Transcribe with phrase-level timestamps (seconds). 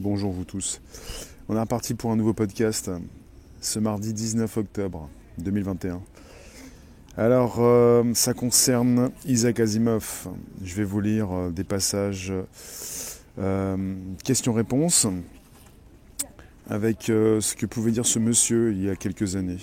[0.00, 0.80] Bonjour vous tous.
[1.50, 2.90] On est reparti pour un nouveau podcast
[3.60, 6.00] ce mardi 19 octobre 2021.
[7.18, 10.28] Alors, euh, ça concerne Isaac Asimov.
[10.64, 12.32] Je vais vous lire euh, des passages
[13.38, 13.94] euh,
[14.24, 15.06] questions-réponses
[16.70, 19.58] avec ce que pouvait dire ce monsieur il y a quelques années.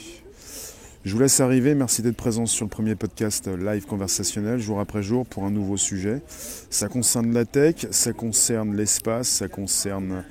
[1.05, 1.73] Je vous laisse arriver.
[1.75, 5.77] Merci d'être présent sur le premier podcast live conversationnel jour après jour pour un nouveau
[5.77, 6.21] sujet.
[6.69, 10.25] Ça concerne la tech, ça concerne l'espace, ça concerne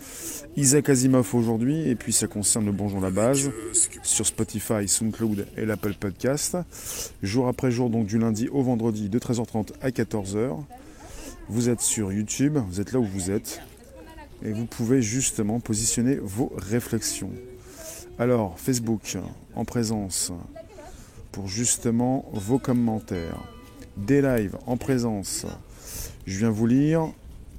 [0.56, 3.50] Isaac Asimov aujourd'hui et puis ça concerne le Bonjour la base
[4.02, 6.58] sur Spotify, SoundCloud et l'Apple Podcast.
[7.22, 10.58] Jour après jour, donc du lundi au vendredi de 13h30 à 14h.
[11.48, 13.60] Vous êtes sur YouTube, vous êtes là où vous êtes
[14.44, 17.30] et vous pouvez justement positionner vos réflexions.
[18.18, 19.18] Alors, Facebook
[19.54, 20.32] en présence
[21.44, 23.42] justement vos commentaires.
[23.96, 25.46] Des lives en présence.
[26.26, 27.12] Je viens vous lire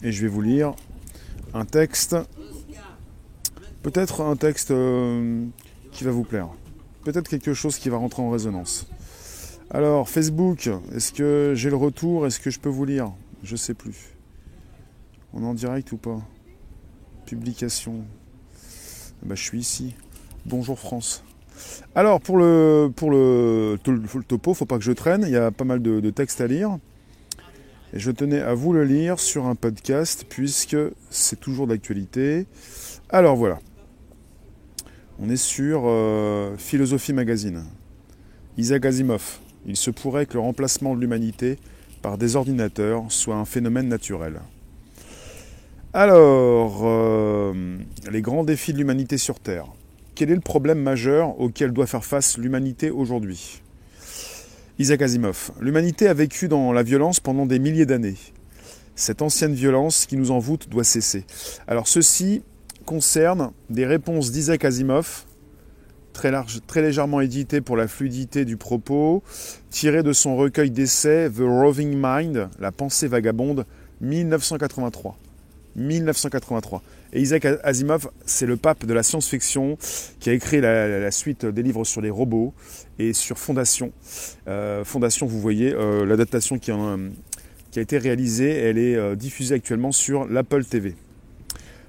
[0.03, 0.73] et je vais vous lire
[1.53, 2.15] un texte.
[3.83, 5.45] Peut-être un texte euh,
[5.91, 6.49] qui va vous plaire.
[7.03, 8.87] Peut-être quelque chose qui va rentrer en résonance.
[9.69, 12.25] Alors, Facebook, est-ce que j'ai le retour?
[12.25, 13.11] Est-ce que je peux vous lire?
[13.43, 14.15] Je sais plus.
[15.33, 16.21] On est en direct ou pas?
[17.25, 18.05] Publication.
[19.23, 19.95] Bah, je suis ici.
[20.45, 21.23] Bonjour France.
[21.95, 25.51] Alors pour le, pour le, le topo, faut pas que je traîne, il y a
[25.51, 26.77] pas mal de, textes à lire.
[27.93, 30.77] Et je tenais à vous le lire sur un podcast puisque
[31.09, 32.45] c'est toujours d'actualité.
[33.09, 33.59] Alors voilà.
[35.19, 37.63] On est sur euh, Philosophie Magazine.
[38.57, 39.39] Isaac Asimov.
[39.65, 41.57] Il se pourrait que le remplacement de l'humanité
[42.01, 44.41] par des ordinateurs soit un phénomène naturel.
[45.93, 47.77] Alors, euh,
[48.11, 49.65] les grands défis de l'humanité sur Terre.
[50.17, 53.61] Quel est le problème majeur auquel doit faire face l'humanité aujourd'hui?
[54.79, 55.51] Isaac Asimov.
[55.61, 58.15] L'humanité a vécu dans la violence pendant des milliers d'années.
[58.95, 61.23] Cette ancienne violence qui nous envoûte doit cesser.
[61.67, 62.41] Alors ceci
[62.87, 65.25] concerne des réponses d'Isaac Asimov,
[66.13, 69.21] très, large, très légèrement édité pour la fluidité du propos,
[69.69, 73.67] tiré de son recueil d'essais The Roving Mind, La pensée vagabonde,
[74.01, 75.15] 1983.
[75.75, 76.81] 1983.
[77.13, 79.77] Et Isaac Asimov, c'est le pape de la science-fiction
[80.19, 82.53] qui a écrit la, suite des livres sur les robots
[82.99, 83.91] et sur Fondation.
[84.47, 86.71] Euh, Fondation, vous voyez, euh, l'adaptation qui,
[87.71, 90.95] qui, a été réalisée, elle est euh, diffusée actuellement sur l'Apple TV.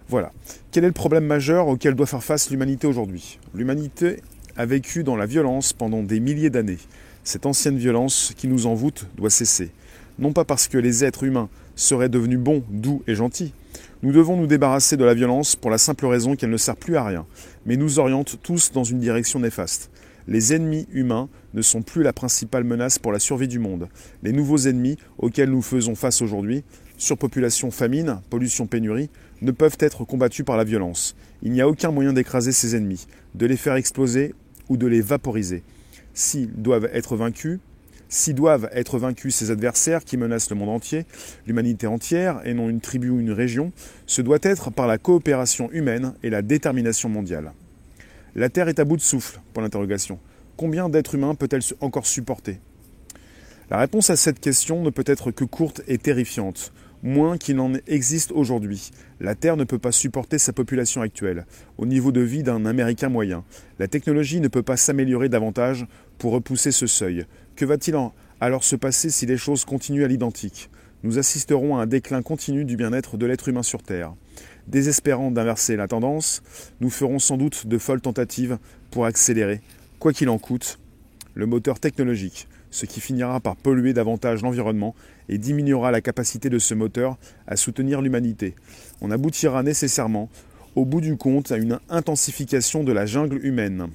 [0.09, 0.33] Voilà.
[0.71, 3.39] Quel est le problème majeur auquel doit faire face l'humanité aujourd'hui?
[3.55, 4.23] L'humanité
[4.57, 6.79] a vécu dans la violence pendant des milliers d'années.
[7.25, 9.71] Cette ancienne violence qui nous envoûte doit cesser.
[10.19, 13.53] Non pas parce que les êtres humains seraient devenus bons, doux et gentils,
[14.03, 16.97] nous devons nous débarrasser de la violence pour la simple raison qu'elle ne sert plus
[16.97, 17.27] à rien,
[17.67, 19.91] mais nous oriente tous dans une direction néfaste.
[20.29, 23.89] Les ennemis humains ne sont plus la principale menace pour la survie du monde.
[24.23, 26.63] Les nouveaux ennemis auxquels nous faisons face aujourd'hui,
[26.97, 29.11] surpopulation, famine, pollution, pénurie,
[29.41, 31.17] ne peuvent être combattus par la violence.
[31.43, 34.35] Il n'y a aucun moyen d'écraser ces ennemis, de les faire exploser
[34.69, 35.63] ou de les vaporiser.
[36.15, 37.59] S'ils doivent être vaincus,
[38.09, 41.05] si doivent être vaincus ces adversaires qui menacent le monde entier,
[41.47, 43.73] l'humanité entière, et non une tribu ou une région,
[44.07, 47.53] ce doit être par la coopération humaine et la détermination mondiale.
[48.35, 50.19] La Terre est à bout de souffle, pour l'interrogation.
[50.57, 52.61] Combien d'êtres humains peut-elle encore supporter?
[53.71, 57.73] La réponse à cette question ne peut être que courte et terrifiante moins qu'il n'en
[57.87, 58.91] existe aujourd'hui.
[59.21, 63.09] La Terre ne peut pas supporter sa population actuelle, au niveau de vie d'un Américain
[63.09, 63.45] moyen.
[63.79, 65.87] La technologie ne peut pas s'améliorer davantage
[66.19, 67.25] pour repousser ce seuil.
[67.59, 67.97] Que va-t-il
[68.41, 70.71] alors se passer si les choses continuent à l'identique?
[71.03, 74.15] Nous assisterons à un déclin continu du bien-être de l'être humain sur Terre.
[74.69, 76.41] Désespérant d'inverser la tendance,
[76.81, 78.59] nous ferons sans doute de folles tentatives
[78.93, 79.61] pour accélérer,
[79.99, 80.79] quoi qu'il en coûte,
[81.35, 84.95] le moteur technologique ce qui finira par polluer davantage l'environnement
[85.29, 87.17] et diminuera la capacité de ce moteur
[87.49, 88.55] à soutenir l'humanité.
[89.01, 90.29] On aboutira nécessairement,
[90.77, 93.89] au bout du compte, à une intensification de la jungle humaine.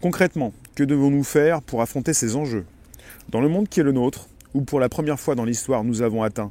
[0.00, 2.64] Concrètement, que devons-nous faire pour affronter ces enjeux?
[3.28, 6.02] Dans le monde qui est le nôtre, où pour la première fois dans l'histoire nous
[6.02, 6.50] avons atteint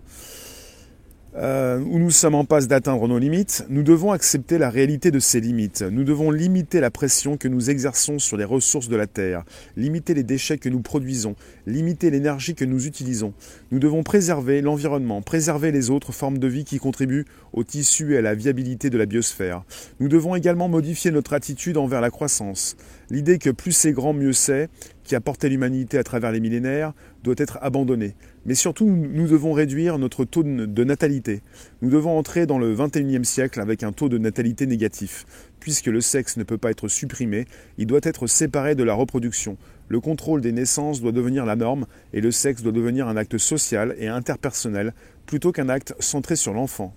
[1.37, 5.19] euh, où nous sommes en passe d'atteindre nos limites, nous devons accepter la réalité de
[5.19, 5.81] ces limites.
[5.81, 9.43] Nous devons limiter la pression que nous exerçons sur les ressources de la Terre,
[9.77, 11.35] limiter les déchets que nous produisons,
[11.67, 13.33] limiter l'énergie que nous utilisons.
[13.71, 18.17] Nous devons préserver l'environnement, préserver les autres formes de vie qui contribuent au tissu et
[18.17, 19.63] à la viabilité de la biosphère.
[20.01, 22.75] Nous devons également modifier notre attitude envers la croissance.
[23.09, 24.69] L'idée que plus c'est grand, mieux c'est,
[25.11, 28.15] qui a porté l'humanité à travers les millénaires, doit être abandonnée.
[28.45, 31.41] Mais surtout, nous devons réduire notre taux de natalité.
[31.81, 35.25] Nous devons entrer dans le XXIe siècle avec un taux de natalité négatif.
[35.59, 37.43] Puisque le sexe ne peut pas être supprimé,
[37.77, 39.57] il doit être séparé de la reproduction.
[39.89, 43.37] Le contrôle des naissances doit devenir la norme et le sexe doit devenir un acte
[43.37, 44.93] social et interpersonnel
[45.25, 46.95] plutôt qu'un acte centré sur l'enfant.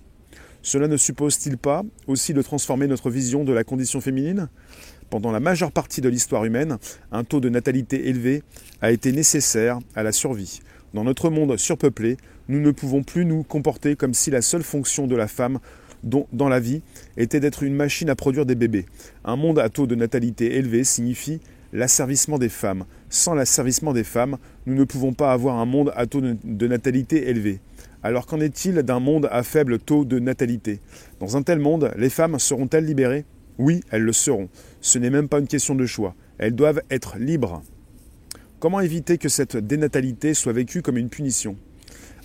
[0.61, 4.47] Cela ne suppose-t-il pas aussi de transformer notre vision de la condition féminine?
[5.09, 6.77] Pendant la majeure partie de l'histoire humaine,
[7.11, 8.43] un taux de natalité élevé
[8.81, 10.61] a été nécessaire à la survie.
[10.93, 12.17] Dans notre monde surpeuplé,
[12.47, 15.59] nous ne pouvons plus nous comporter comme si la seule fonction de la femme
[16.03, 16.81] dans la vie
[17.17, 18.85] était d'être une machine à produire des bébés.
[19.23, 21.39] Un monde à taux de natalité élevé signifie
[21.73, 22.85] l'asservissement des femmes.
[23.09, 27.29] Sans l'asservissement des femmes, nous ne pouvons pas avoir un monde à taux de natalité
[27.29, 27.59] élevé.
[28.03, 30.79] Alors qu'en est-il d'un monde à faible taux de natalité?
[31.19, 33.25] Dans un tel monde, les femmes seront-elles libérées?
[33.57, 34.49] Oui, elles le seront.
[34.81, 36.15] Ce n'est même pas une question de choix.
[36.37, 37.63] Elles doivent être libres.
[38.59, 41.55] Comment éviter que cette dénatalité soit vécue comme une punition?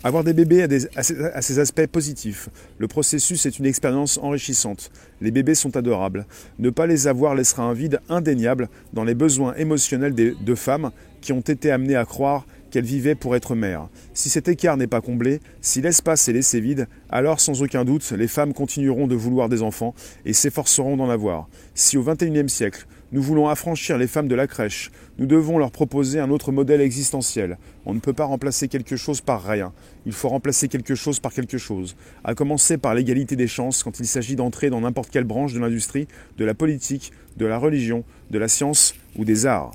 [0.03, 0.67] Avoir des bébés
[0.97, 2.49] a, ses, aspects positifs.
[2.79, 4.91] Le processus est une expérience enrichissante.
[5.21, 6.25] Les bébés sont adorables.
[6.59, 10.91] Ne pas les avoir laissera un vide indéniable dans les besoins émotionnels de femmes
[11.21, 13.88] qui ont été amenées à croire qu'elles vivaient pour être mères.
[14.14, 18.11] Si cet écart n'est pas comblé, si l'espace est laissé vide, alors sans aucun doute,
[18.12, 19.94] les femmes continueront de vouloir des enfants
[20.25, 21.49] et s'efforceront d'en avoir.
[21.75, 24.93] Si au XXIe siècle, nous voulons affranchir les femmes de la crèche.
[25.19, 27.58] Nous devons leur proposer un autre modèle existentiel.
[27.84, 29.72] On ne peut pas remplacer quelque chose par rien.
[30.06, 31.96] Il faut remplacer quelque chose par quelque chose.
[32.22, 35.58] À commencer par l'égalité des chances quand il s'agit d'entrer dans n'importe quelle branche de
[35.58, 36.06] l'industrie,
[36.38, 39.72] de la politique, de la religion, de la science ou des arts.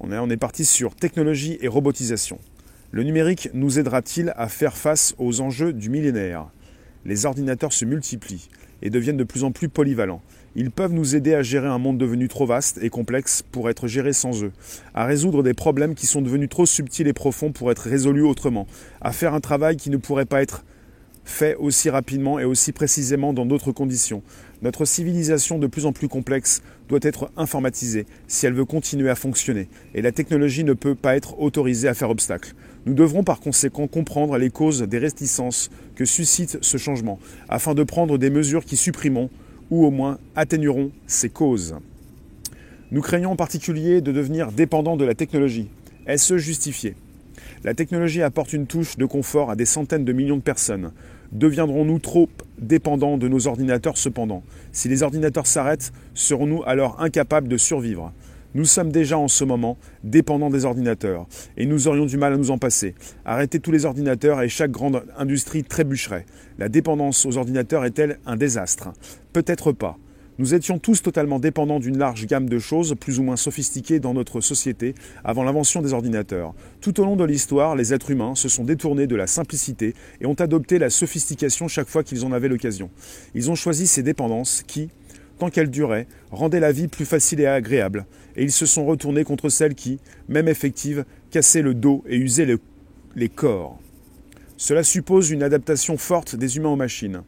[0.00, 2.38] On est, parti sur technologie et robotisation.
[2.90, 6.48] Le numérique nous aidera-t-il à faire face aux enjeux du millénaire?
[7.04, 8.48] Les ordinateurs se multiplient
[8.82, 10.22] et deviennent de plus en plus polyvalents.
[10.54, 13.88] Ils peuvent nous aider à gérer un monde devenu trop vaste et complexe pour être
[13.88, 14.52] géré sans eux,
[14.94, 18.66] à résoudre des problèmes qui sont devenus trop subtils et profonds pour être résolus autrement,
[19.00, 20.64] à faire un travail qui ne pourrait pas être
[21.26, 24.22] fait aussi rapidement et aussi précisément dans d'autres conditions.
[24.62, 29.16] Notre civilisation de plus en plus complexe doit être informatisée si elle veut continuer à
[29.16, 32.54] fonctionner, et la technologie ne peut pas être autorisée à faire obstacle.
[32.86, 37.18] Nous devrons par conséquent comprendre les causes des réticences que suscite ce changement,
[37.48, 39.28] afin de prendre des mesures qui supprimeront
[39.70, 41.74] ou au moins atténueront ces causes.
[42.92, 45.68] Nous craignons en particulier de devenir dépendants de la technologie.
[46.06, 46.94] Est-ce justifié?
[47.64, 50.92] La technologie apporte une touche de confort à des centaines de millions de personnes.
[51.32, 52.28] Deviendrons-nous trop
[52.58, 54.42] dépendants de nos ordinateurs cependant
[54.72, 58.12] Si les ordinateurs s'arrêtent, serons-nous alors incapables de survivre
[58.56, 61.26] nous sommes déjà en ce moment dépendants des ordinateurs
[61.58, 62.94] et nous aurions du mal à nous en passer.
[63.26, 66.24] Arrêter tous les ordinateurs et chaque grande industrie trébucherait.
[66.58, 68.94] La dépendance aux ordinateurs est-elle un désastre?
[69.34, 69.98] Peut-être pas.
[70.38, 74.12] Nous étions tous totalement dépendants d'une large gamme de choses plus ou moins sophistiquées dans
[74.12, 74.94] notre société
[75.24, 76.54] avant l'invention des ordinateurs.
[76.82, 80.26] Tout au long de l'histoire, les êtres humains se sont détournés de la simplicité et
[80.26, 82.90] ont adopté la sophistication chaque fois qu'ils en avaient l'occasion.
[83.34, 84.90] Ils ont choisi ces dépendances qui,
[85.38, 88.04] tant qu'elle durait, rendait la vie plus facile et agréable,
[88.36, 92.58] et ils se sont retournés contre celles qui, même effectives, cassaient le dos et usaient
[93.14, 93.78] les corps.
[94.58, 97.22] Cela suppose une adaptation forte des humains aux machines.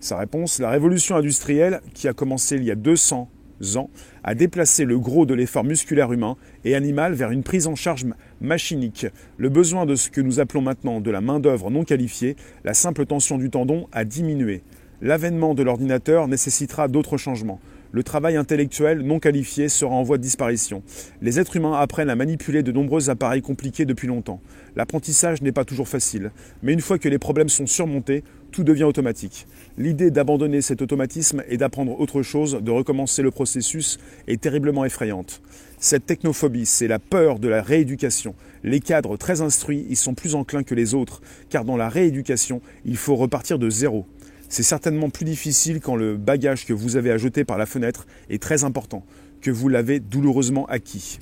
[0.00, 3.28] Sa réponse, la révolution industrielle, qui a commencé il y a 200
[3.74, 3.90] ans,
[4.22, 8.06] a déplacé le gros de l'effort musculaire humain et animal vers une prise en charge
[8.40, 9.06] machinique.
[9.38, 13.06] Le besoin de ce que nous appelons maintenant de la main-d'œuvre non qualifiée, la simple
[13.06, 14.62] tension du tendon, a diminué.
[15.02, 17.60] L'avènement de l'ordinateur nécessitera d'autres changements.
[17.90, 20.82] Le travail intellectuel non qualifié sera en voie de disparition.
[21.22, 24.42] Les êtres humains apprennent à manipuler de nombreux appareils compliqués depuis longtemps.
[24.76, 26.30] L'apprentissage n'est pas toujours facile,
[26.62, 29.46] mais une fois que les problèmes sont surmontés, tout devient automatique.
[29.78, 35.40] L'idée d'abandonner cet automatisme et d'apprendre autre chose, de recommencer le processus, est terriblement effrayante.
[35.78, 38.34] Cette technophobie, c'est la peur de la rééducation.
[38.64, 42.60] Les cadres très instruits y sont plus enclins que les autres, car dans la rééducation,
[42.84, 44.06] il faut repartir de zéro.
[44.48, 48.42] C'est certainement plus difficile quand le bagage que vous avez jeter par la fenêtre est
[48.42, 49.04] très important,
[49.42, 51.18] que vous l'avez douloureusement acquis.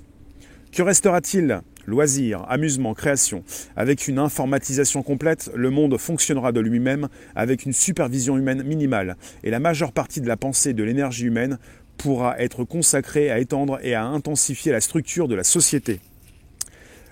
[0.73, 1.61] Que restera-t-il?
[1.87, 3.45] Loisirs, amusement, création.
[3.76, 9.50] Avec une informatisation complète, le monde fonctionnera de lui-même avec une supervision humaine minimale, et
[9.50, 11.59] la majeure partie de la pensée et de l'énergie humaine
[11.97, 16.00] pourra être consacrée à étendre et à intensifier la structure de la société.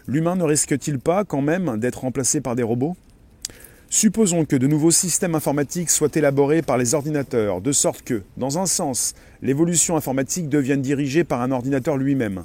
[0.06, 2.96] L'humain ne risque-t-il pas quand même d'être remplacé par des robots?
[3.96, 8.58] Supposons que de nouveaux systèmes informatiques soient élaborés par les ordinateurs, de sorte que, dans
[8.58, 12.44] un sens, l'évolution informatique devienne dirigée par un ordinateur lui-même.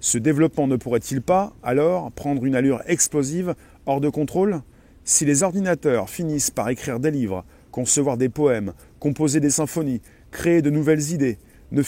[0.00, 3.54] Ce développement ne pourrait-il pas, alors, prendre une allure explosive,
[3.86, 4.60] hors de contrôle?
[5.02, 10.60] Si les ordinateurs finissent par écrire des livres, concevoir des poèmes, composer des symphonies, créer
[10.60, 11.38] de nouvelles idées,
[11.72, 11.80] ne,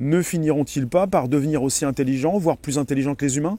[0.00, 3.58] euh, finiront-ils pas par devenir aussi intelligents, voire plus intelligents que les humains?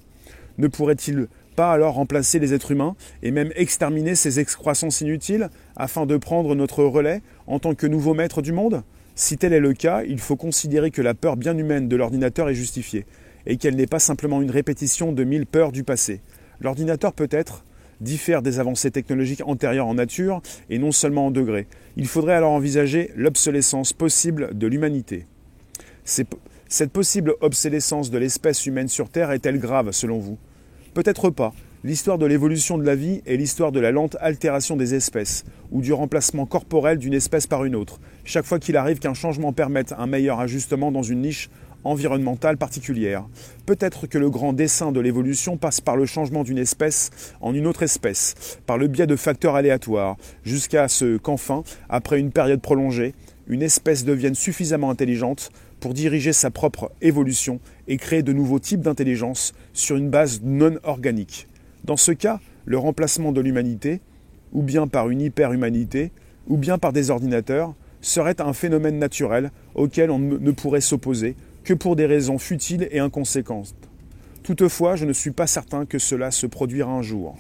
[0.60, 1.28] Ne pourraient-ils
[1.68, 6.84] alors remplacer les êtres humains et même exterminer ces excroissances inutiles afin de prendre notre
[6.84, 8.84] relais en tant que nouveau maître du monde?
[9.16, 12.48] Si tel est le cas, il faut considérer que la peur bien humaine de l'ordinateur
[12.50, 13.06] est justifiée
[13.46, 16.22] et qu'elle n'est pas simplement une répétition de mille peurs du passé.
[16.62, 17.66] L'ordinateur peut être
[18.02, 21.68] diffère des avancées technologiques antérieures en nature et non seulement en degrés.
[21.98, 25.26] Il faudrait alors envisager l'obsolescence possible de l'humanité.
[26.06, 30.38] Cette possible obsolescence de l'espèce humaine sur Terre est-elle grave selon vous?
[30.94, 31.54] Peut-être pas.
[31.84, 35.82] L'histoire de l'évolution de la vie est l'histoire de la lente altération des espèces, ou
[35.82, 39.94] du remplacement corporel d'une espèce par une autre, chaque fois qu'il arrive qu'un changement permette
[39.98, 41.50] un meilleur ajustement dans une niche
[41.84, 43.26] environnementale particulière.
[43.66, 47.68] Peut-être que le grand dessin de l'évolution passe par le changement d'une espèce en une
[47.68, 53.14] autre espèce, par le biais de facteurs aléatoires, jusqu'à ce qu'enfin, après une période prolongée,
[53.48, 58.80] une espèce devienne suffisamment intelligente pour diriger sa propre évolution et créer de nouveaux types
[58.80, 61.48] d'intelligence sur une base non organique.
[61.84, 64.00] Dans ce cas, le remplacement de l'humanité,
[64.54, 66.12] ou bien par une hyper-humanité,
[66.48, 71.74] ou bien par des ordinateurs, serait un phénomène naturel auquel on ne pourrait s'opposer que
[71.74, 73.76] pour des raisons futiles et inconséquentes.
[74.44, 77.38] Toutefois, je ne suis pas certain que cela se produira un jour.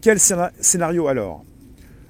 [0.00, 1.44] Quel scénario alors?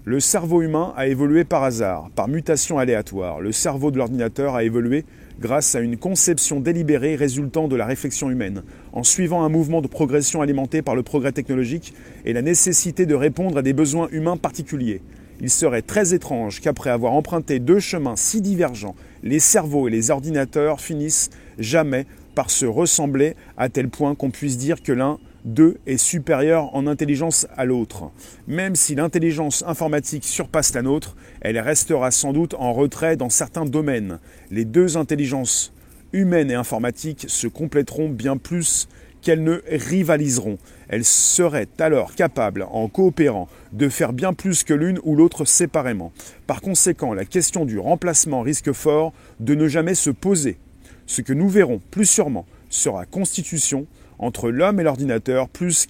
[0.04, 3.40] Le cerveau humain a évolué par hasard, par mutation aléatoire.
[3.40, 5.04] Le cerveau de l'ordinateur a évolué
[5.40, 9.88] grâce à une conception délibérée résultant de la réflexion humaine, en suivant un mouvement de
[9.88, 11.94] progression alimenté par le progrès technologique
[12.24, 15.00] et la nécessité de répondre à des besoins humains particuliers.
[15.40, 20.10] Il serait très étrange qu'après avoir emprunté deux chemins si divergents, les cerveaux et les
[20.10, 22.04] ordinateurs finissent jamais
[22.34, 26.86] par se ressembler à tel point qu'on puisse dire que l'un d'eux est supérieur en
[26.86, 28.10] intelligence à l'autre.
[28.46, 33.64] Même si l'intelligence informatique surpasse la nôtre, elle restera sans doute en retrait dans certains
[33.64, 34.18] domaines.
[34.50, 35.72] Les deux intelligences,
[36.12, 38.88] humaines et informatiques, se compléteront bien plus
[39.22, 40.58] qu'elles ne rivaliseront.
[40.88, 46.12] Elles seraient alors capables, en coopérant, de faire bien plus que l'une ou l'autre séparément.
[46.46, 50.58] Par conséquent, la question du remplacement risque fort de ne jamais se poser.
[51.06, 53.86] Ce que nous verrons plus sûrement sera constitution
[54.20, 55.88] entre l'homme et l'ordinateur plus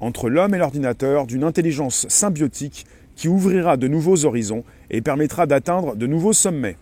[0.00, 5.96] entre l'homme et l'ordinateur d'une intelligence symbiotique qui ouvrira de nouveaux horizons et permettra d'atteindre
[5.96, 6.76] de nouveaux sommets.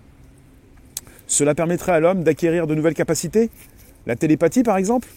[1.27, 3.51] Cela permettrait à l'homme d'acquérir de nouvelles capacités?
[4.07, 5.09] La télépathie par exemple?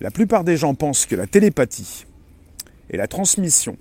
[0.00, 2.06] La plupart des gens pensent que la télépathie
[2.90, 3.76] est la transmission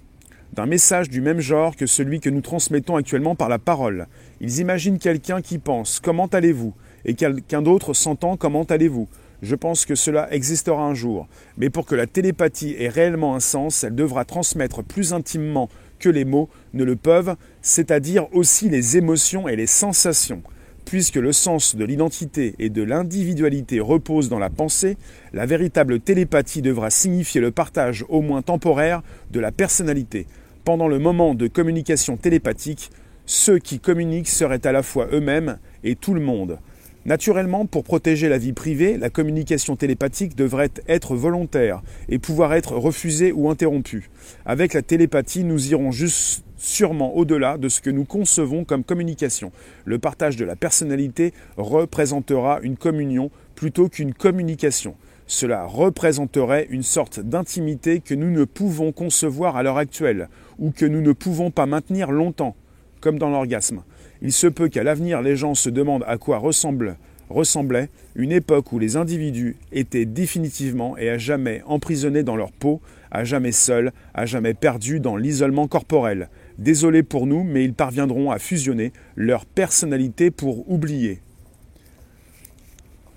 [0.54, 4.08] d'un message du même genre que celui que nous transmettons actuellement par la parole.
[4.42, 6.70] Ils imaginent quelqu'un qui pense⁇ Comment allez-vous?⁇
[7.06, 9.04] et quelqu'un d'autre s'entend⁇ Comment allez-vous?⁇
[9.42, 11.28] je pense que cela existera un jour,
[11.58, 16.10] mais pour que la télépathie ait réellement un sens, elle devra transmettre plus intimement que
[16.10, 20.42] les mots ne le peuvent, c'est-à-dire aussi les émotions et les sensations.
[20.86, 24.96] Puisque le sens de l'identité et de l'individualité repose dans la pensée,
[25.34, 30.28] la véritable télépathie devra signifier le partage au moins temporaire de la personnalité.
[30.64, 32.90] Pendant le moment de communication télépathique,
[33.26, 36.58] ceux qui communiquent seraient à la fois eux-mêmes et tout le monde.
[37.08, 42.74] Naturellement, pour protéger la vie privée, la communication télépathique devrait être volontaire et pouvoir être
[42.74, 44.10] refusée ou interrompue.
[44.46, 49.54] Avec la télépathie, nous irons juste sûrement au-delà de ce que nous concevons comme communication.
[49.86, 54.96] Le partage de la personnalité représentera une communion plutôt qu'une communication.
[55.28, 60.28] Cela représenterait une sorte d'intimité que nous ne pouvons concevoir à l'heure actuelle,
[60.60, 62.58] ou que nous ne pouvons pas maintenir longtemps,
[63.00, 63.84] comme dans l'orgasme.
[64.22, 68.80] Il se peut qu'à l'avenir les gens se demandent à quoi ressemblait une époque où
[68.80, 72.82] les individus étaient définitivement et à jamais emprisonnés dans leur peau,
[73.12, 76.30] à jamais seuls, à jamais perdus dans l'isolement corporel.
[76.58, 81.20] Désolé pour nous, mais ils parviendront à fusionner leur personnalité pour oublier.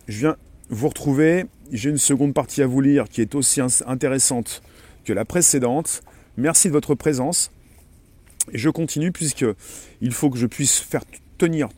[0.09, 0.37] Je viens
[0.69, 4.62] vous retrouver, j'ai une seconde partie à vous lire qui est aussi intéressante
[5.04, 6.02] que la précédente.
[6.37, 7.50] Merci de votre présence.
[8.52, 9.44] Je continue puisque
[10.00, 11.04] il faut que je puisse faire
[11.38, 11.68] tenir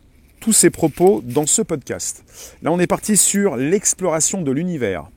[0.41, 2.25] tous ces propos dans ce podcast.
[2.63, 5.09] Là, on est parti sur l'exploration de l'univers.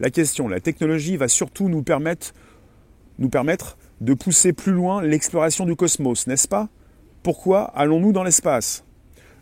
[0.00, 2.34] La question, la technologie va surtout nous permettre
[4.00, 6.68] de pousser plus loin l'exploration du cosmos, n'est-ce pas?
[7.22, 8.84] Pourquoi allons-nous dans l'espace?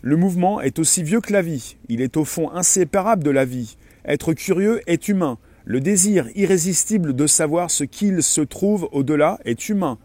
[0.02, 1.76] Le mouvement est aussi vieux que la vie.
[1.88, 3.76] Il est au fond inséparable de la vie.
[4.04, 5.38] Être curieux est humain.
[5.64, 9.98] Le désir irrésistible de savoir ce qu'il se trouve au-delà est humain.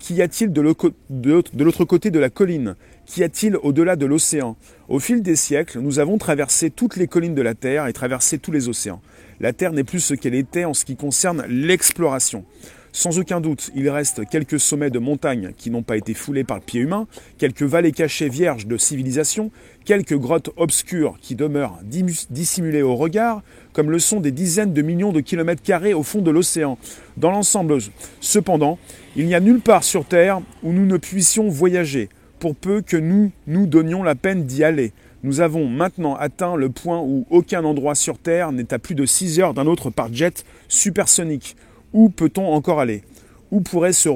[0.00, 2.74] Qu'y a-t-il de l'autre côté de la colline?
[3.04, 4.56] Qu'y a-t-il au-delà de l'océan?
[4.88, 8.38] Au fil des siècles, nous avons traversé toutes les collines de la Terre et traversé
[8.38, 9.02] tous les océans.
[9.40, 12.46] La Terre n'est plus ce qu'elle était en ce qui concerne l'exploration.
[12.92, 16.56] Sans aucun doute, il reste quelques sommets de montagnes qui n'ont pas été foulés par
[16.56, 17.06] le pied humain,
[17.38, 19.52] quelques vallées cachées vierges de civilisation,
[19.84, 23.42] quelques grottes obscures qui demeurent dissimulées au regard,
[23.72, 26.78] comme le sont des dizaines de millions de kilomètres carrés au fond de l'océan.
[27.16, 27.78] Dans l'ensemble,
[28.20, 28.78] cependant,
[29.14, 32.08] il n'y a nulle part sur Terre où nous ne puissions voyager,
[32.40, 34.92] pour peu que nous nous donnions la peine d'y aller.
[35.22, 39.06] Nous avons maintenant atteint le point où aucun endroit sur Terre n'est à plus de
[39.06, 41.56] 6 heures d'un autre par jet supersonique
[41.92, 43.02] Où peut-on encore aller?
[43.50, 44.08] Où pourrait se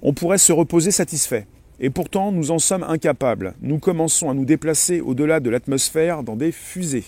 [0.00, 1.46] on pourrait se reposer satisfait?
[1.80, 3.54] Et pourtant, nous en sommes incapables.
[3.62, 7.04] Nous commençons à nous déplacer au-delà de l'atmosphère dans des fusées.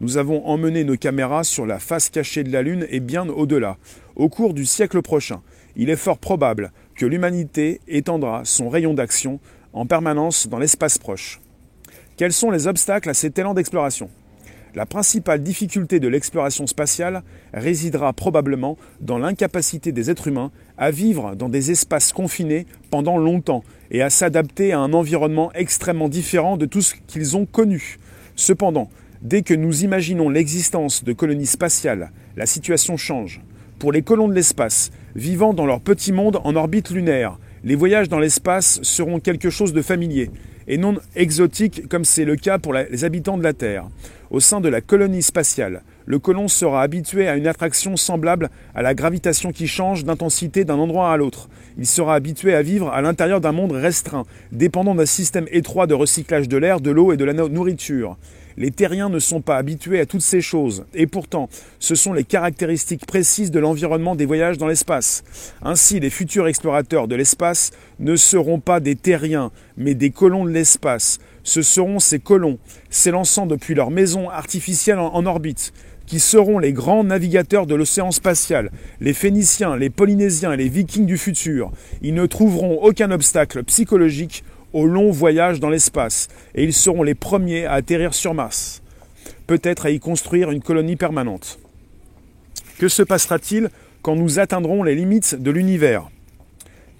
[0.00, 3.76] Nous avons emmené nos caméras sur la face cachée de la Lune et bien au-delà.
[4.16, 5.42] Au cours du siècle prochain,
[5.76, 9.38] il est fort probable que l'humanité étendra son rayon d'action
[9.72, 11.40] en permanence dans l'espace proche.
[12.16, 14.08] Quels sont les obstacles à cet élan d'exploration?
[14.74, 17.22] La principale difficulté de l'exploration spatiale
[17.52, 23.64] résidera probablement dans l'incapacité des êtres humains à vivre dans des espaces confinés pendant longtemps
[23.90, 27.98] et à s'adapter à un environnement extrêmement différent de tout ce qu'ils ont connu.
[28.36, 28.88] Cependant,
[29.20, 33.40] Dès que nous imaginons l'existence de colonies spatiales, la situation change.
[33.80, 38.08] Pour les colons de l'espace, vivant dans leur petit monde en orbite lunaire, les voyages
[38.08, 40.30] dans l'espace seront quelque chose de familier
[40.68, 43.88] et non exotique comme c'est le cas pour les habitants de la Terre.
[44.30, 48.82] Au sein de la colonie spatiale, le colon sera habitué à une attraction semblable à
[48.82, 51.48] la gravitation qui change d'intensité d'un endroit à l'autre.
[51.78, 55.94] Il sera habitué à vivre à l'intérieur d'un monde restreint, dépendant d'un système étroit de
[55.94, 58.16] recyclage de l'air, de l'eau et de la nourriture.
[58.58, 61.48] Les terriens ne sont pas habitués à toutes ces choses, et pourtant,
[61.78, 65.22] ce sont les caractéristiques précises de l'environnement des voyages dans l'espace.
[65.62, 70.50] Ainsi, les futurs explorateurs de l'espace ne seront pas des terriens, mais des colons de
[70.50, 71.20] l'espace.
[71.44, 72.58] Ce seront ces colons,
[72.90, 75.72] s'élançant depuis leur maison artificielle en, orbite,
[76.06, 81.06] qui seront les grands navigateurs de l'océan spatial, les Phéniciens, les Polynésiens et les Vikings
[81.06, 81.70] du futur.
[82.02, 87.14] Ils ne trouveront aucun obstacle psychologique au long voyage dans l'espace, et ils seront les
[87.14, 88.82] premiers à atterrir sur Mars,
[89.46, 91.58] peut-être à y construire une colonie permanente.
[92.78, 93.70] Que se passera-t-il
[94.02, 96.10] quand nous atteindrons les limites de l'univers?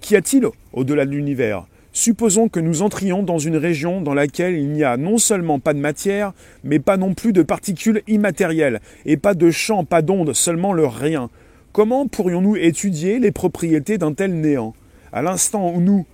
[0.01, 1.65] Qu'y a-t-il au-delà de l'univers?
[1.91, 5.73] Supposons que nous entrions dans une région dans laquelle il n'y a non seulement pas
[5.73, 6.33] de matière,
[6.63, 10.85] mais pas non plus de particules immatérielles, et pas de champ, pas d'ondes, seulement le
[10.85, 11.29] rien.
[11.71, 14.75] Comment pourrions-nous étudier les propriétés d'un tel néant?
[15.11, 16.05] À l'instant où nous,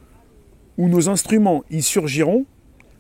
[0.78, 2.46] où nos instruments y surgiront,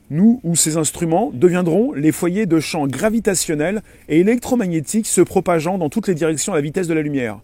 [0.09, 5.89] nous ou ces instruments deviendront les foyers de champs gravitationnels et électromagnétiques se propageant dans
[5.89, 7.39] toutes les directions à la vitesse de la lumière.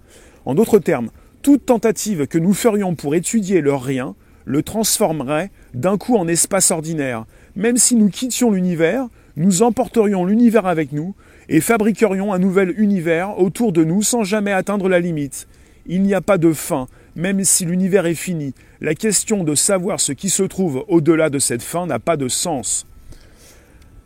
[0.46, 1.10] En d'autres termes,
[1.41, 4.15] toute tentative que nous ferions pour étudier leur rien
[4.46, 7.26] le transformerait d'un coup en espace ordinaire.
[7.56, 11.15] Même si nous quittions l'univers, nous emporterions l'univers avec nous
[11.50, 15.48] et fabriquerions un nouvel univers autour de nous sans jamais atteindre la limite.
[15.88, 20.00] Il n'y a pas de fin, même si l'univers est fini, la question de savoir
[20.00, 22.86] ce qui se trouve au-delà de cette fin n'a pas de sens.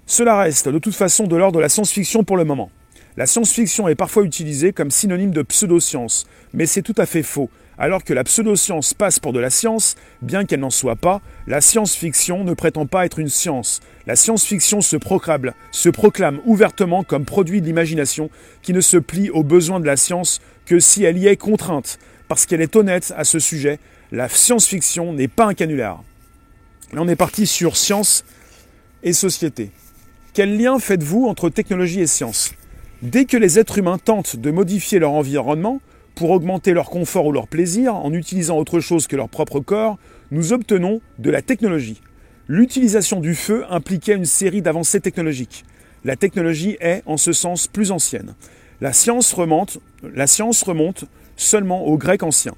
[0.05, 2.69] Cela reste de toute façon de l'ordre de la science-fiction pour le moment.
[3.17, 7.49] La science-fiction est parfois utilisée comme synonyme de pseudoscience, mais c'est tout à fait faux.
[7.77, 11.59] Alors que la pseudoscience passe pour de la science, bien qu'elle n'en soit pas, la
[11.59, 13.81] science-fiction ne prétend pas être une science.
[14.05, 18.29] La science-fiction se proclame, ouvertement comme produit de l'imagination
[18.61, 21.99] qui ne se plie aux besoins de la science que si elle y est contrainte
[22.27, 23.79] parce qu'elle est honnête à ce sujet.
[24.11, 26.03] La science-fiction n'est pas un canular.
[26.93, 28.23] Là, on est parti sur science
[29.03, 29.71] et société.
[30.33, 32.53] Quel lien faites-vous entre technologie et science?
[33.01, 35.81] Dès que les êtres humains tentent de modifier leur environnement
[36.15, 39.97] pour augmenter leur confort ou leur plaisir en utilisant autre chose que leur propre corps,
[40.31, 42.01] nous obtenons de la technologie.
[42.47, 45.65] L'utilisation du feu impliquait une série d'avancées technologiques.
[46.03, 48.35] La technologie est, en ce sens, plus ancienne.
[48.81, 49.79] La science remonte,
[51.37, 52.55] seulement aux Grecs anciens,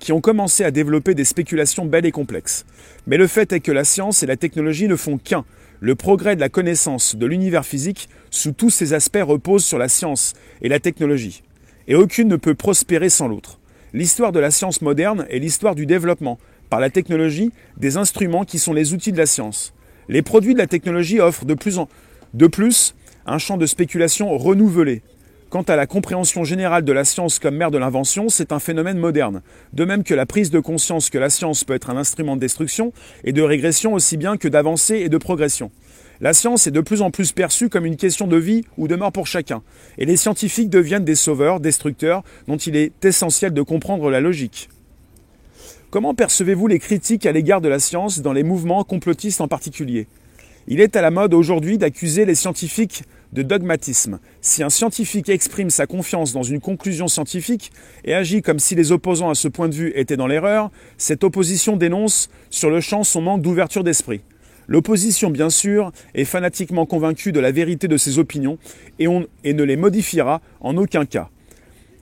[0.00, 2.66] qui ont commencé à développer des spéculations belles et complexes.
[3.06, 5.44] Mais le fait est que la science et la technologie ne font qu'un.
[5.78, 9.88] Le progrès de la connaissance de l'univers physique sous tous ses aspects repose sur la
[9.88, 11.44] science et la technologie.
[11.86, 13.60] Et aucune ne peut prospérer sans l'autre.
[13.92, 16.38] L'histoire de la science moderne est l'histoire du développement,
[16.70, 19.74] par la technologie, des instruments qui sont les outils de la science.
[20.08, 21.88] Les produits de la technologie offrent de plus en
[22.34, 22.94] de plus
[23.26, 25.02] un champ de spéculation renouvelé,
[25.50, 28.98] Quant à la compréhension générale de la science comme mère de l'invention, c'est un phénomène
[28.98, 29.42] moderne.
[29.72, 32.40] De même que la prise de conscience que la science peut être un instrument de
[32.40, 32.92] destruction
[33.24, 35.72] et de régression aussi bien que d'avancée et de progression.
[36.20, 38.94] La science est de plus en plus perçue comme une question de vie ou de
[38.94, 39.62] mort pour chacun,
[39.98, 44.68] et les scientifiques deviennent des sauveurs, destructeurs, dont il est essentiel de comprendre la logique.
[45.90, 50.06] Comment percevez-vous les critiques à l'égard de la science dans les mouvements complotistes en particulier?
[50.68, 54.18] Il est à la mode aujourd'hui d'accuser les scientifiques de dogmatisme.
[54.40, 57.70] Si un scientifique exprime sa confiance dans une conclusion scientifique
[58.04, 61.24] et agit comme si les opposants à ce point de vue étaient dans l'erreur, cette
[61.24, 64.22] opposition dénonce sur le champ son manque d'ouverture d'esprit.
[64.68, 68.56] L'opposition, bien sûr, est fanatiquement convaincue de la vérité de ses opinions
[69.00, 71.28] et, ne les modifiera en aucun cas.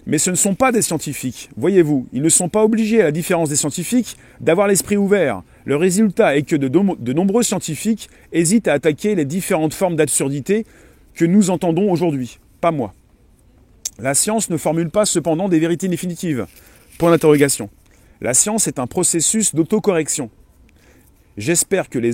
[0.04, 1.50] Mais ce ne sont pas des scientifiques.
[1.56, 5.42] Voyez-vous, ils ne sont pas obligés, à la différence des scientifiques, d'avoir l'esprit ouvert.
[5.64, 10.66] Le résultat est que de nombreux scientifiques hésitent à attaquer les différentes formes d'absurdité
[11.18, 12.94] que nous entendons aujourd'hui, pas moi.
[13.98, 16.46] La science ne formule pas cependant des vérités définitives.
[16.96, 17.70] Point d'interrogation.
[18.20, 20.30] La science est un processus d'autocorrection.
[21.36, 22.12] J'espère que les,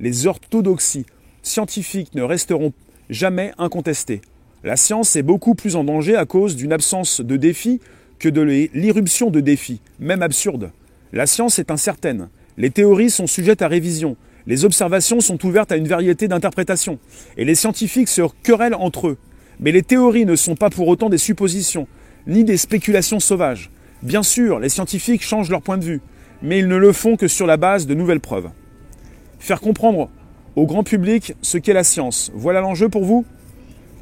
[0.00, 1.04] les orthodoxies
[1.42, 2.72] scientifiques ne resteront
[3.10, 4.22] jamais incontestées.
[4.64, 7.78] La science est beaucoup plus en danger à cause d'une absence de défi
[8.18, 10.70] que de l'irruption de défis, même absurdes.
[11.12, 12.30] La science est incertaine.
[12.56, 14.16] Les théories sont sujettes à révision.
[14.46, 16.98] Les observations sont ouvertes à une variété d'interprétations.
[17.36, 19.18] Et les scientifiques se querellent entre eux.
[19.60, 21.86] Mais les théories ne sont pas pour autant des suppositions,
[22.26, 23.70] ni des spéculations sauvages.
[24.02, 26.00] Bien sûr, les scientifiques changent leur point de vue,
[26.42, 28.50] mais ils ne le font que sur la base de nouvelles preuves.
[29.38, 30.10] Faire comprendre
[30.56, 33.24] au grand public ce qu'est la science, voilà l'enjeu pour vous?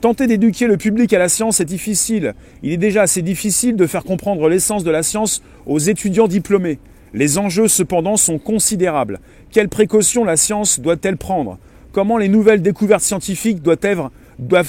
[0.01, 2.35] Tenter d'éduquer le public à la science est difficile.
[2.63, 6.79] Il est déjà assez difficile de faire comprendre l'essence de la science aux étudiants diplômés.
[7.13, 9.21] Les enjeux cependant sont considérables.
[9.53, 11.59] Quelles précautions la science doit-elle prendre?
[11.91, 14.11] Comment les nouvelles découvertes scientifiques doivent être,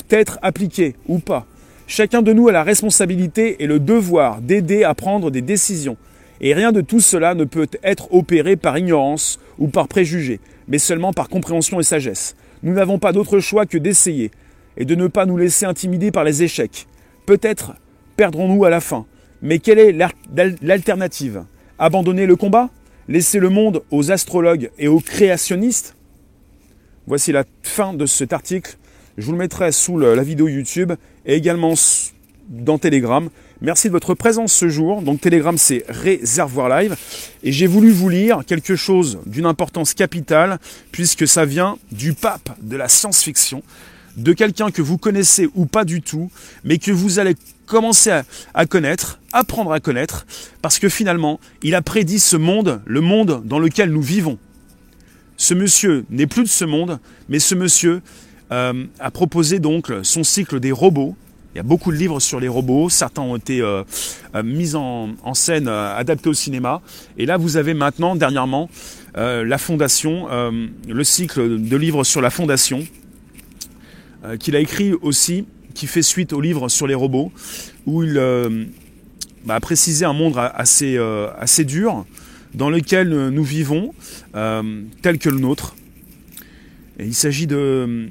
[0.10, 1.46] être appliquées ou pas?
[1.86, 5.98] Chacun de nous a la responsabilité et le devoir d'aider à prendre des décisions.
[6.40, 10.80] Et rien de tout cela ne peut être opéré par ignorance ou par préjugé, mais
[10.80, 12.36] seulement par compréhension et sagesse.
[12.64, 14.32] Nous n'avons pas d'autre choix que d'essayer,
[14.78, 16.88] et de ne pas nous laisser intimider par les échecs.
[17.28, 17.74] Peut-être
[18.16, 19.06] perdrons-nous à la fin,
[19.44, 19.96] mais quelle est
[20.64, 21.44] l'alternative?
[21.78, 22.70] Abandonner le combat?
[23.12, 25.98] Laisser le monde aux astrologues et aux créationnistes
[27.08, 28.78] Voici la fin de cet article.
[29.18, 30.94] Je vous le mettrai sous la vidéo YouTube
[31.26, 31.74] et également
[32.48, 33.30] dans Telegram.
[33.60, 35.02] Merci de votre présence ce jour.
[35.02, 36.96] Donc Telegram, c'est Réservoir Live.
[37.44, 40.58] Et j'ai voulu vous lire quelque chose d'une importance capitale,
[40.94, 43.62] puisque ça vient du pape de la science-fiction
[44.18, 46.32] de quelqu'un que vous connaissez ou pas du tout,
[46.64, 48.12] mais que vous allez commencer
[48.54, 50.26] à, connaître, apprendre à connaître,
[50.62, 54.38] parce que finalement, il a prédit ce monde, le monde dans lequel nous vivons.
[55.38, 58.02] Ce monsieur n'est plus de ce monde, mais ce monsieur
[58.52, 61.16] euh, a proposé donc son cycle des robots.
[61.54, 63.84] Il y a beaucoup de livres sur les robots, certains ont été euh,
[64.36, 66.82] euh, mis en, en scène, adaptés au cinéma.
[67.18, 68.70] Et là, vous avez maintenant, dernièrement,
[69.16, 70.28] la fondation,
[70.88, 72.86] le cycle de livres sur la fondation,
[74.24, 77.32] euh, qu'il a écrit aussi, qui fait suite au livre sur les robots,
[77.88, 78.66] où il euh,
[79.46, 82.06] bah, a précisé un monde assez, euh, assez dur
[82.54, 83.94] dans lequel nous vivons,
[84.34, 85.74] tel que le nôtre.
[87.00, 88.10] Et il s'agit de,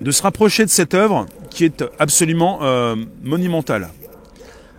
[0.00, 2.58] de se rapprocher de cette œuvre qui est absolument
[3.22, 3.90] monumentale.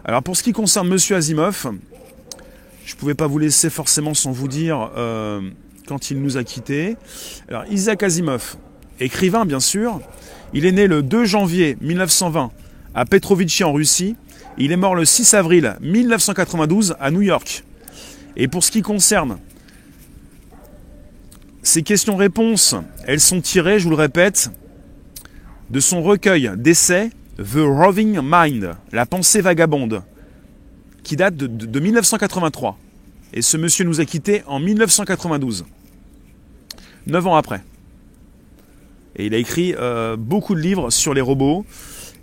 [0.04, 1.71] Alors pour ce qui concerne Monsieur Asimov,
[2.86, 4.91] je ne pouvais pas vous laisser forcément sans vous dire
[5.88, 6.97] quand il nous a quittés.
[7.47, 8.58] Alors Isaac Asimov,
[9.00, 10.00] écrivain bien sûr.
[10.54, 12.52] Il est né le 2 janvier 1920
[12.94, 14.16] à Petrovichi en Russie.
[14.58, 17.64] Il est mort le 6 avril 1992 à New York.
[18.38, 19.38] Et pour ce qui concerne
[21.62, 24.52] ces questions-réponses, elles sont tirées, je vous le répète,
[25.72, 30.04] de son recueil d'essais The Roving Mind, la pensée vagabonde,
[31.04, 32.78] qui date de, de 1983.
[33.34, 35.66] Et ce monsieur nous a quittés en 1992,
[37.08, 37.62] neuf ans après.
[39.15, 41.65] Et il a écrit euh, beaucoup de livres sur les robots.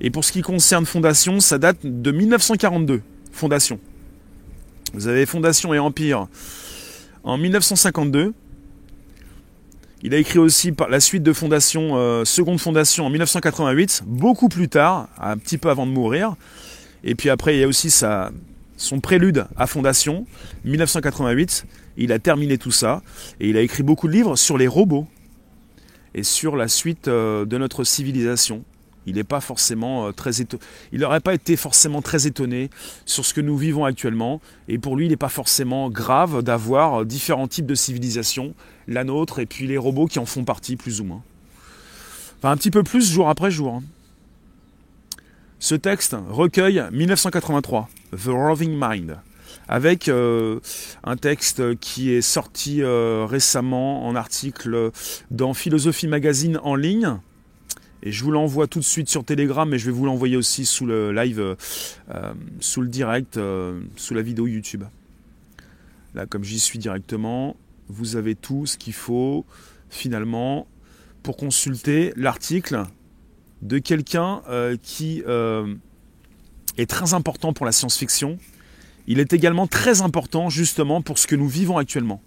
[0.00, 3.02] Et pour ce qui concerne Fondation, ça date de 1942.
[3.31, 3.78] Fondation.
[4.94, 6.26] Vous avez Fondation et Empire
[7.24, 8.35] en 1952.
[10.02, 14.68] Il a écrit aussi la suite de Fondation, euh, Seconde Fondation en 1988, beaucoup plus
[14.68, 16.35] tard, un petit peu avant de mourir.
[17.05, 17.90] Et puis après, il y a aussi
[18.76, 20.26] son prélude à Fondation,
[20.64, 21.66] 1988.
[21.96, 23.02] Il a terminé tout ça
[23.38, 25.07] et il a écrit beaucoup de livres sur les robots
[26.14, 28.64] et sur la suite euh, de notre civilisation.
[29.07, 30.12] Il forcément euh,
[30.92, 32.70] n'aurait pas été forcément très étonné
[33.05, 34.40] sur ce que nous vivons actuellement.
[34.68, 38.55] Et pour lui, il n'est pas forcément grave d'avoir euh, différents types de civilisations,
[38.87, 41.22] la nôtre et puis les robots qui en font partie, plus ou moins.
[42.38, 43.75] Enfin, un petit peu plus jour après jour.
[43.75, 43.83] Hein.
[45.59, 49.18] Ce texte recueille 1983, The Roving Mind
[49.73, 50.61] avec euh,
[51.03, 54.91] un texte qui est sorti euh, récemment en article
[55.31, 57.17] dans Philosophie Magazine en ligne.
[58.03, 60.67] Et je vous l'envoie tout de suite sur Telegram, mais je vais vous l'envoyer aussi
[60.67, 63.41] sous le live, euh, sous le direct,
[63.97, 64.85] sous la vidéo YouTube.
[66.15, 67.57] Là, comme j'y suis directement,
[67.89, 69.47] vous avez tout ce qu'il faut
[69.89, 70.67] finalement
[71.23, 72.83] pour consulter l'article
[73.63, 74.43] de quelqu'un
[74.83, 75.23] qui
[76.77, 78.39] est très important pour la science-fiction,
[79.07, 82.21] il est également très important justement pour ce que nous vivons actuellement.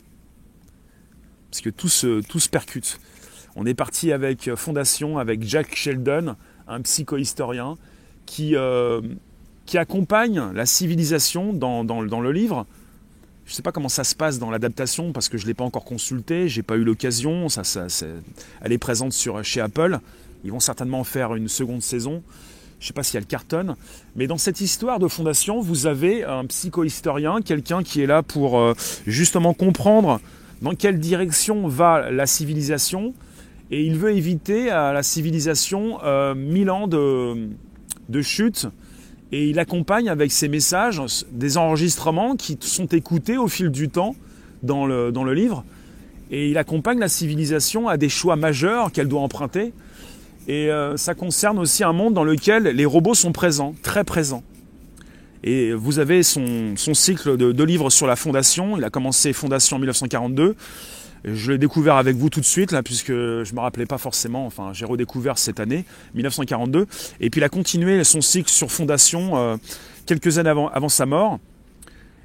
[1.50, 3.00] Parce que tout se, tout percute.
[3.56, 6.36] On est parti avec Fondation, avec Jack Sheldon,
[6.68, 7.78] un psychohistorien,
[8.26, 9.02] qui, euh,
[9.66, 12.66] qui accompagne la civilisation dans, le livre.
[13.46, 15.54] Je ne sais pas comment ça se passe dans l'adaptation parce que je ne l'ai
[15.54, 17.48] pas encore consulté, j'ai pas eu l'occasion.
[17.50, 17.88] Ça,
[18.62, 20.00] elle est présente chez Apple.
[20.44, 22.24] Ils vont certainement faire une seconde saison.
[22.86, 23.76] Je ne sais pas si elle cartonne,
[24.16, 28.60] mais dans cette histoire de fondation, vous avez un psychohistorien, quelqu'un qui est là pour
[28.60, 28.76] euh,
[29.08, 30.22] justement comprendre
[30.62, 33.16] dans quelle direction va la civilisation,
[33.72, 37.50] et il veut éviter à la civilisation euh, mille ans de,
[38.10, 38.68] de chute,
[39.32, 44.16] et il accompagne avec ses messages des enregistrements qui sont écoutés au fil du temps
[44.62, 45.66] dans le, dans le livre,
[46.30, 49.74] et il accompagne la civilisation à des choix majeurs qu'elle doit emprunter.
[50.48, 54.44] Et euh, ça concerne aussi un monde dans lequel les robots sont présents, très présents.
[55.44, 58.78] Et vous avez son, cycle de, livres sur la fondation.
[58.78, 60.56] Il a commencé Fondation en 1942.
[61.24, 63.98] Je l'ai découvert avec vous tout de suite, là, puisque je ne me rappelais pas
[63.98, 66.86] forcément, enfin j'ai redécouvert cette année, 1942.
[67.20, 69.58] Et puis il a continué son cycle sur Fondation euh,
[70.06, 71.40] quelques années avant, sa mort.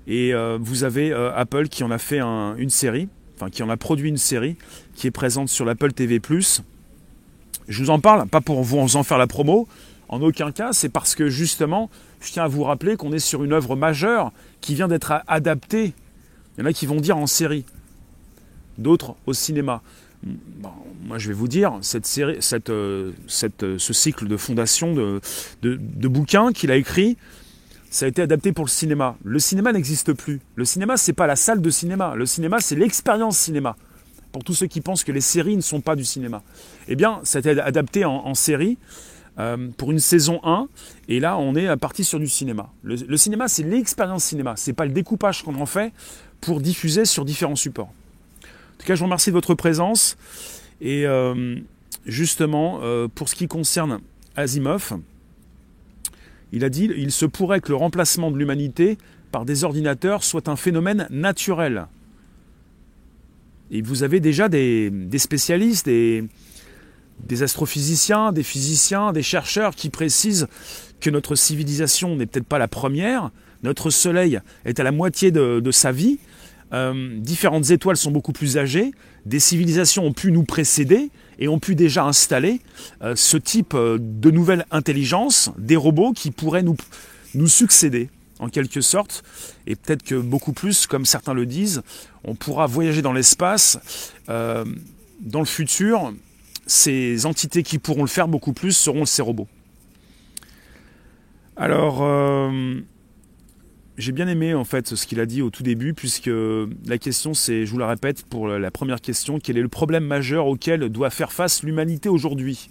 [0.06, 3.08] Et euh, vous avez Apple qui en a fait une série
[3.40, 4.56] enfin qui en a produit une série
[4.94, 6.20] qui est présente sur l'Apple TV+.
[7.70, 9.68] Je vous en parle, pas pour vous en faire la promo,
[10.08, 11.88] en aucun cas, c'est parce que justement,
[12.20, 15.94] je tiens à vous rappeler qu'on est sur une œuvre majeure qui vient d'être adaptée.
[16.58, 17.64] Il y en a qui vont dire en série,
[18.76, 19.82] d'autres au cinéma.
[21.06, 25.20] moi, je vais vous dire, cette série, cette, euh, cette, ce cycle de fondation de,
[25.62, 27.16] de, de bouquins qu'il a écrit,
[27.88, 29.16] ça a été adapté pour le cinéma.
[29.22, 30.40] Le cinéma n'existe plus.
[30.56, 32.16] Le cinéma, c'est pas la salle de cinéma.
[32.16, 33.76] Le cinéma, c'est l'expérience cinéma.
[34.32, 36.42] Pour tous ceux qui pensent que les séries ne sont pas du cinéma.
[36.88, 38.78] Eh bien, ça a été adapté en, série
[39.38, 40.68] euh, pour une saison 1.
[41.08, 42.70] Et là, on est parti sur du cinéma.
[42.82, 44.54] Le, cinéma, c'est l'expérience cinéma.
[44.56, 45.92] C'est pas le découpage qu'on en fait
[46.40, 47.92] pour diffuser sur différents supports.
[48.42, 50.16] En tout cas, je vous remercie de votre présence.
[50.80, 51.56] Et euh,
[52.06, 54.00] justement, euh, pour ce qui concerne
[54.36, 54.98] Asimov,
[56.52, 58.98] il a dit il se pourrait que le remplacement de l'humanité
[59.30, 61.86] par des ordinateurs soit un phénomène naturel.
[63.70, 70.48] Et vous avez déjà des, spécialistes, des, astrophysiciens, des physiciens, des chercheurs qui précisent
[71.00, 73.30] que notre civilisation n'est peut-être pas la première,
[73.62, 76.18] notre Soleil est à la moitié de, sa vie,
[76.72, 78.92] euh, différentes étoiles sont beaucoup plus âgées,
[79.26, 82.60] des civilisations ont pu nous précéder, et ont pu déjà installer
[83.02, 88.80] euh, ce type euh, de nouvelle intelligence, des robots qui pourraient nous succéder en quelque
[88.80, 89.22] sorte,
[89.66, 91.82] et peut-être que beaucoup plus, comme certains le disent,
[92.24, 94.12] on pourra voyager dans l'espace.
[94.28, 94.64] Euh,
[95.20, 96.12] dans le futur,
[96.66, 99.48] ces entités qui pourront le faire beaucoup plus seront ces robots.
[101.56, 102.02] Alors,
[103.98, 106.30] j'ai bien aimé en fait ce qu'il a dit au tout début, puisque
[106.86, 110.04] la question c'est, je vous la répète pour la première question, quel est le problème
[110.04, 112.70] majeur auquel doit faire face l'humanité aujourd'hui?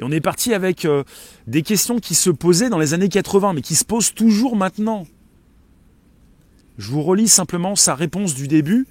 [0.00, 1.04] Et on est parti avec euh,
[1.46, 5.06] des questions qui se posaient dans les années 80, mais qui se posent toujours maintenant.
[6.78, 8.86] Je vous relis simplement sa réponse du début.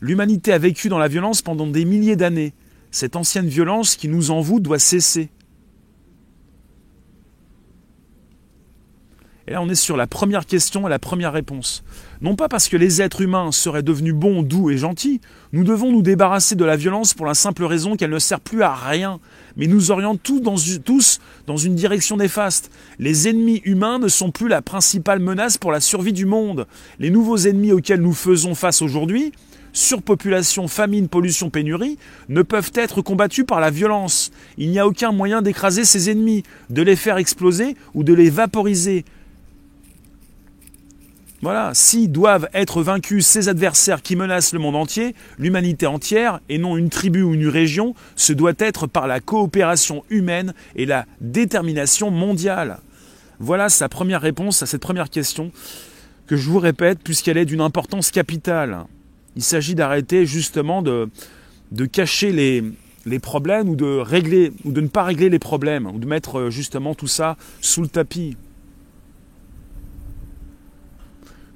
[0.00, 2.54] L'humanité a vécu dans la violence pendant des milliers d'années.
[2.90, 5.28] Cette ancienne violence qui nous envoûte doit cesser.
[9.48, 11.82] Et là, on est sur la première question et la première réponse.
[12.20, 15.90] Non pas parce que les êtres humains seraient devenus bons, doux et gentils, nous devons
[15.90, 19.20] nous débarrasser de la violence pour la simple raison qu'elle ne sert plus à rien,
[19.56, 22.70] mais nous oriente tous dans, tous dans une direction néfaste.
[22.98, 26.66] Les ennemis humains ne sont plus la principale menace pour la survie du monde.
[26.98, 29.32] Les nouveaux ennemis auxquels nous faisons face aujourd'hui,
[29.72, 31.96] surpopulation, famine, pollution, pénurie,
[32.28, 34.30] ne peuvent être combattus par la violence.
[34.58, 38.28] Il n'y a aucun moyen d'écraser ces ennemis, de les faire exploser ou de les
[38.28, 39.06] vaporiser.
[41.40, 46.58] Voilà, si doivent être vaincus ces adversaires qui menacent le monde entier, l'humanité entière, et
[46.58, 51.06] non une tribu ou une région, ce doit être par la coopération humaine et la
[51.20, 52.80] détermination mondiale.
[53.38, 55.52] Voilà sa première réponse à cette première question,
[56.26, 58.84] que je vous répète, puisqu'elle est d'une importance capitale.
[59.36, 61.08] Il s'agit d'arrêter justement de,
[61.92, 62.64] cacher les,
[63.06, 66.50] les problèmes ou de régler ou de ne pas régler les problèmes ou de mettre
[66.50, 68.36] justement tout ça sous le tapis.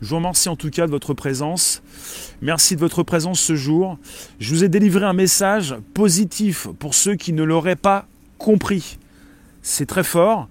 [0.02, 1.80] Je vous remercie en tout cas de votre présence.
[2.42, 3.98] Merci de votre présence ce jour.
[4.40, 8.98] Je vous ai délivré un message positif pour ceux qui ne l'auraient pas compris.
[9.62, 10.48] C'est très fort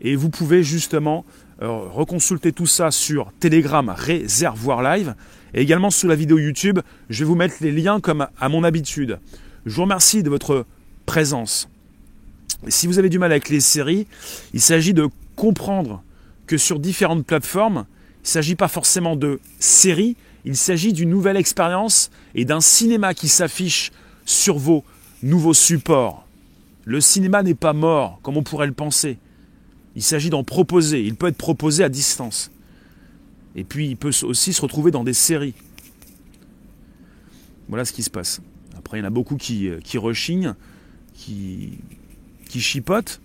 [0.00, 1.26] et vous pouvez justement
[1.60, 5.14] euh, reconsulter tout ça sur Telegram Réservoir Live
[5.52, 6.78] et également sous la vidéo YouTube.
[7.10, 9.18] Je vais vous mettre les liens comme à mon habitude.
[9.66, 10.64] Je vous remercie de votre
[11.04, 11.68] présence.
[12.68, 14.06] si vous avez du mal avec les séries,
[14.54, 16.02] il s'agit de comprendre
[16.46, 17.84] que sur différentes plateformes,
[18.26, 23.14] il ne s'agit pas forcément de série, il s'agit d'une nouvelle expérience et d'un cinéma
[23.14, 23.92] qui s'affiche
[24.24, 24.82] sur vos
[25.22, 26.26] nouveaux supports.
[26.84, 29.18] Le cinéma n'est pas mort comme on pourrait le penser.
[29.94, 31.04] Il s'agit d'en proposer.
[31.04, 32.50] Il peut être proposé à distance.
[33.54, 35.54] Et puis il peut aussi se retrouver dans des séries.
[37.68, 38.40] Voilà ce qui se passe.
[38.76, 40.54] Après, il y en a beaucoup qui, euh, qui rechignent,
[41.14, 41.78] qui,
[42.48, 43.20] qui chipotent.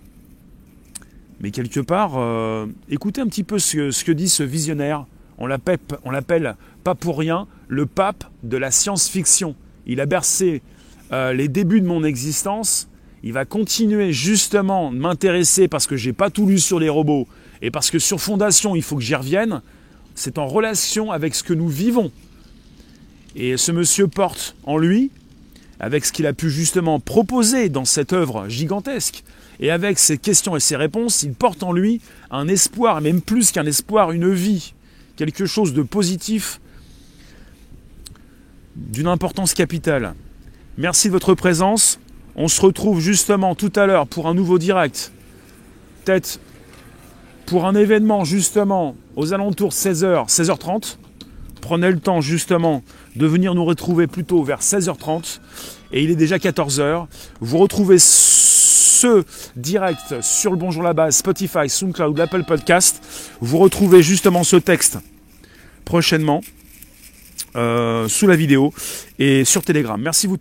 [1.42, 5.06] Mais quelque part, euh, écoutez un petit peu ce, que dit ce visionnaire.
[5.38, 9.56] On l'appelle pas pour rien le pape de la science-fiction.
[9.86, 10.62] Il a bercé
[11.12, 12.88] euh, les débuts de mon existence.
[13.24, 17.26] Il va continuer justement de m'intéresser parce que j'ai pas tout lu sur les robots
[17.60, 19.62] et parce que sur Fondation, il faut que j'y revienne.
[20.14, 22.12] C'est en relation avec ce que nous vivons.
[23.34, 25.10] Et ce monsieur porte en lui,
[25.80, 29.24] avec ce qu'il a pu justement proposer dans cette œuvre gigantesque,
[29.62, 32.00] et avec ses questions et ses réponses, il porte en lui
[32.32, 34.74] un espoir, même plus qu'un espoir, une vie,
[35.16, 36.60] quelque chose de positif,
[38.74, 40.14] d'une importance capitale.
[40.78, 42.00] Merci de votre présence.
[42.34, 45.12] On se retrouve justement tout à l'heure pour un nouveau direct.
[46.04, 46.40] Peut-être
[47.46, 50.96] pour un événement justement aux alentours de 16h, 16h30.
[51.60, 52.82] Prenez le temps justement
[53.16, 55.40] de venir nous retrouver plutôt vers 16h30.
[55.92, 57.06] Et il est déjà 14h.
[57.40, 59.24] Vous retrouvez ce
[59.56, 63.02] direct sur le Bonjour la base, Spotify, SoundCloud, Apple Podcast.
[63.40, 64.98] Vous retrouvez justement ce texte
[65.84, 66.40] prochainement
[67.56, 68.72] euh, sous la vidéo
[69.18, 70.00] et sur Telegram.
[70.00, 70.38] Merci vous.